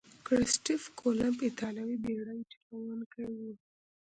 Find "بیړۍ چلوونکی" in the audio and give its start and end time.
2.03-3.23